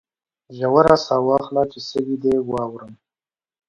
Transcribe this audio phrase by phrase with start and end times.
[0.57, 2.91] ژوره ساه واخله چې سږي دي واورم